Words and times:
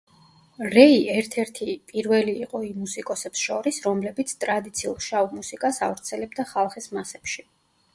რეი 0.75 0.95
ერთ-ერთი 1.15 1.67
პირველი 1.91 2.33
იყო 2.47 2.63
იმ 2.69 2.81
მუსიკოსებს 2.85 3.45
შორის, 3.45 3.81
რომლებიც 3.87 4.37
ტრადიციულ 4.47 5.01
შავ 5.11 5.33
მუსიკას 5.39 5.83
ავრცელებდა 5.93 6.53
ხალხის 6.55 6.95
მასებში. 6.99 7.51